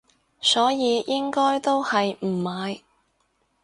[0.41, 2.81] 所以應該都係唔買